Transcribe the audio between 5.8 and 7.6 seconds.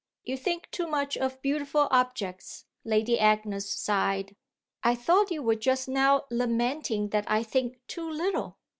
now lamenting that I